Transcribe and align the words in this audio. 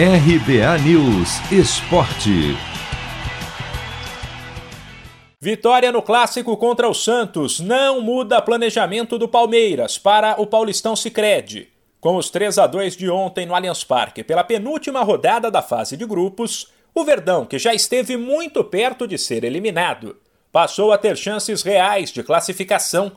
RBA 0.00 0.78
News 0.84 1.40
Esporte. 1.50 2.56
Vitória 5.40 5.90
no 5.90 6.00
clássico 6.00 6.56
contra 6.56 6.88
o 6.88 6.94
Santos 6.94 7.58
não 7.58 8.00
muda 8.00 8.40
planejamento 8.40 9.18
do 9.18 9.26
Palmeiras 9.26 9.98
para 9.98 10.40
o 10.40 10.46
Paulistão 10.46 10.94
Sicredi. 10.94 11.66
Com 12.00 12.14
os 12.14 12.30
3 12.30 12.58
a 12.58 12.68
2 12.68 12.96
de 12.96 13.10
ontem 13.10 13.44
no 13.44 13.56
Allianz 13.56 13.82
Parque 13.82 14.22
pela 14.22 14.44
penúltima 14.44 15.02
rodada 15.02 15.50
da 15.50 15.62
fase 15.62 15.96
de 15.96 16.06
grupos, 16.06 16.68
o 16.94 17.04
Verdão, 17.04 17.44
que 17.44 17.58
já 17.58 17.74
esteve 17.74 18.16
muito 18.16 18.62
perto 18.62 19.04
de 19.04 19.18
ser 19.18 19.42
eliminado, 19.42 20.16
passou 20.52 20.92
a 20.92 20.98
ter 20.98 21.16
chances 21.16 21.62
reais 21.62 22.12
de 22.12 22.22
classificação. 22.22 23.10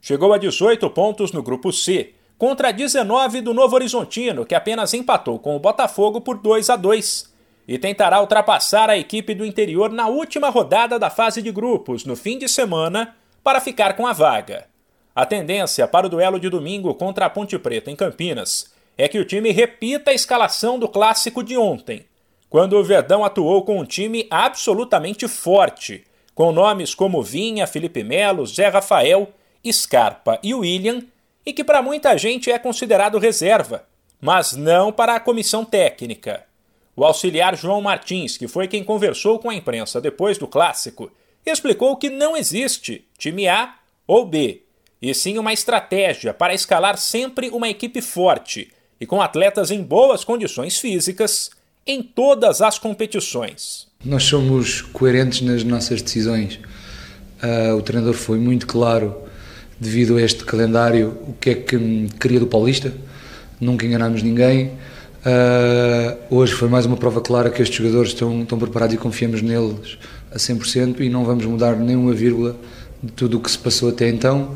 Chegou 0.00 0.32
a 0.32 0.38
18 0.38 0.90
pontos 0.90 1.30
no 1.30 1.44
grupo 1.44 1.72
C, 1.72 2.12
contra 2.44 2.70
19 2.72 3.40
do 3.40 3.54
Novo 3.54 3.74
Horizontino, 3.74 4.44
que 4.44 4.54
apenas 4.54 4.92
empatou 4.92 5.38
com 5.38 5.56
o 5.56 5.58
Botafogo 5.58 6.20
por 6.20 6.36
2 6.36 6.68
a 6.68 6.76
2, 6.76 7.32
e 7.66 7.78
tentará 7.78 8.20
ultrapassar 8.20 8.90
a 8.90 8.98
equipe 8.98 9.34
do 9.34 9.46
interior 9.46 9.90
na 9.90 10.08
última 10.08 10.50
rodada 10.50 10.98
da 10.98 11.08
fase 11.08 11.40
de 11.40 11.50
grupos, 11.50 12.04
no 12.04 12.14
fim 12.14 12.36
de 12.36 12.46
semana, 12.46 13.16
para 13.42 13.62
ficar 13.62 13.96
com 13.96 14.06
a 14.06 14.12
vaga. 14.12 14.66
A 15.16 15.24
tendência 15.24 15.88
para 15.88 16.06
o 16.06 16.10
duelo 16.10 16.38
de 16.38 16.50
domingo 16.50 16.94
contra 16.94 17.24
a 17.24 17.30
Ponte 17.30 17.58
Preta 17.58 17.90
em 17.90 17.96
Campinas 17.96 18.70
é 18.98 19.08
que 19.08 19.18
o 19.18 19.24
time 19.24 19.50
repita 19.50 20.10
a 20.10 20.14
escalação 20.14 20.78
do 20.78 20.86
clássico 20.86 21.42
de 21.42 21.56
ontem, 21.56 22.04
quando 22.50 22.76
o 22.76 22.84
Verdão 22.84 23.24
atuou 23.24 23.64
com 23.64 23.80
um 23.80 23.86
time 23.86 24.26
absolutamente 24.30 25.26
forte, 25.26 26.04
com 26.34 26.52
nomes 26.52 26.94
como 26.94 27.22
Vinha, 27.22 27.66
Felipe 27.66 28.04
Melo, 28.04 28.44
Zé 28.44 28.68
Rafael, 28.68 29.32
Scarpa 29.72 30.38
e 30.42 30.52
William, 30.52 31.00
e 31.44 31.52
que 31.52 31.64
para 31.64 31.82
muita 31.82 32.16
gente 32.16 32.50
é 32.50 32.58
considerado 32.58 33.18
reserva, 33.18 33.86
mas 34.20 34.52
não 34.52 34.92
para 34.92 35.14
a 35.14 35.20
comissão 35.20 35.64
técnica. 35.64 36.44
O 36.96 37.04
auxiliar 37.04 37.56
João 37.56 37.80
Martins, 37.80 38.36
que 38.36 38.48
foi 38.48 38.68
quem 38.68 38.84
conversou 38.84 39.38
com 39.38 39.50
a 39.50 39.54
imprensa 39.54 40.00
depois 40.00 40.38
do 40.38 40.46
clássico, 40.46 41.10
explicou 41.44 41.96
que 41.96 42.08
não 42.08 42.36
existe 42.36 43.04
time 43.18 43.48
A 43.48 43.74
ou 44.06 44.24
B 44.24 44.62
e 45.02 45.12
sim 45.12 45.36
uma 45.36 45.52
estratégia 45.52 46.32
para 46.32 46.54
escalar 46.54 46.96
sempre 46.96 47.50
uma 47.50 47.68
equipe 47.68 48.00
forte 48.00 48.72
e 48.98 49.04
com 49.04 49.20
atletas 49.20 49.70
em 49.70 49.82
boas 49.82 50.24
condições 50.24 50.78
físicas 50.78 51.50
em 51.86 52.02
todas 52.02 52.62
as 52.62 52.78
competições. 52.78 53.88
Nós 54.02 54.24
somos 54.24 54.80
coerentes 54.80 55.42
nas 55.42 55.62
nossas 55.62 56.00
decisões. 56.00 56.58
Uh, 57.42 57.76
o 57.76 57.82
treinador 57.82 58.14
foi 58.14 58.38
muito 58.38 58.66
claro, 58.66 59.23
devido 59.78 60.16
a 60.16 60.22
este 60.22 60.44
calendário, 60.44 61.14
o 61.28 61.34
que 61.40 61.50
é 61.50 61.54
que 61.54 62.08
queria 62.20 62.40
do 62.40 62.46
Paulista. 62.46 62.92
Nunca 63.60 63.86
enganamos 63.86 64.22
ninguém. 64.22 64.72
Uh, 65.24 66.36
hoje 66.36 66.52
foi 66.52 66.68
mais 66.68 66.84
uma 66.84 66.96
prova 66.96 67.20
clara 67.20 67.50
que 67.50 67.62
estes 67.62 67.78
jogadores 67.78 68.10
estão, 68.10 68.42
estão 68.42 68.58
preparados 68.58 68.94
e 68.94 68.98
confiamos 68.98 69.40
neles 69.40 69.98
a 70.30 70.36
100% 70.36 71.00
e 71.00 71.08
não 71.08 71.24
vamos 71.24 71.46
mudar 71.46 71.76
nenhuma 71.76 72.12
vírgula 72.12 72.56
de 73.02 73.12
tudo 73.12 73.38
o 73.38 73.40
que 73.40 73.50
se 73.50 73.58
passou 73.58 73.88
até 73.88 74.08
então. 74.08 74.54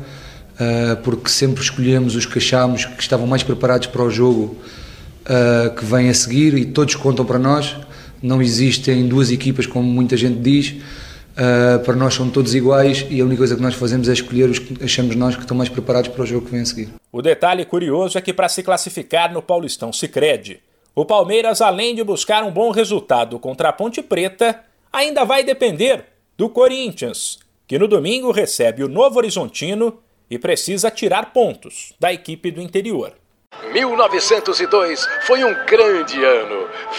Ah, 0.59 0.97
porque 1.03 1.29
sempre 1.29 1.63
escolhemos 1.63 2.15
os 2.15 2.25
que 2.25 2.37
achámos 2.37 2.83
que 2.83 3.01
estavam 3.01 3.25
mais 3.25 3.41
preparados 3.41 3.87
para 3.87 4.03
o 4.03 4.11
jogo 4.11 4.57
uh, 5.23 5.73
que 5.73 5.85
vem 5.85 6.09
a 6.09 6.13
seguir 6.13 6.53
e 6.53 6.65
todos 6.65 6.95
contam 6.95 7.23
para 7.23 7.39
nós. 7.39 7.77
Não 8.21 8.41
existem 8.41 9.07
duas 9.07 9.31
equipas, 9.31 9.65
como 9.65 9.89
muita 9.89 10.17
gente 10.17 10.39
diz. 10.39 10.75
Uh, 11.39 11.79
para 11.85 11.95
nós 11.95 12.15
são 12.15 12.29
todos 12.29 12.53
iguais 12.53 13.05
e 13.09 13.21
a 13.21 13.23
única 13.23 13.37
coisa 13.37 13.55
que 13.55 13.61
nós 13.61 13.73
fazemos 13.73 14.09
é 14.09 14.11
escolher 14.11 14.49
os 14.49 14.59
que 14.59 14.83
achamos 14.83 15.15
nós 15.15 15.37
que 15.37 15.41
estão 15.41 15.55
mais 15.55 15.69
preparados 15.69 16.09
para 16.09 16.21
o 16.21 16.25
jogo 16.25 16.45
que 16.45 16.51
vem 16.51 16.61
a 16.61 16.65
seguir. 16.65 16.89
O 17.13 17.21
detalhe 17.21 17.63
curioso 17.63 18.17
é 18.17 18.21
que 18.21 18.33
para 18.33 18.49
se 18.49 18.61
classificar 18.61 19.31
no 19.31 19.41
Paulistão 19.41 19.93
Sicredi, 19.93 20.61
o 20.93 21.05
Palmeiras, 21.05 21.61
além 21.61 21.95
de 21.95 22.03
buscar 22.03 22.43
um 22.43 22.51
bom 22.51 22.71
resultado 22.71 23.39
contra 23.39 23.69
a 23.69 23.73
Ponte 23.73 24.01
Preta, 24.01 24.59
ainda 24.91 25.23
vai 25.23 25.41
depender 25.41 26.07
do 26.37 26.49
Corinthians, 26.49 27.39
que 27.65 27.79
no 27.79 27.87
domingo 27.87 28.31
recebe 28.31 28.83
o 28.83 28.89
Novo 28.89 29.17
Horizontino 29.17 29.97
e 30.29 30.37
precisa 30.37 30.91
tirar 30.91 31.31
pontos 31.31 31.93
da 31.97 32.11
equipe 32.11 32.51
do 32.51 32.61
interior. 32.61 33.13
1902 33.71 35.07
foi 35.21 35.43
um 35.43 35.53
grande 35.65 36.23
ano. 36.23 36.67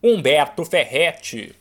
Humberto 0.00 0.64
Ferretti. 0.64 1.54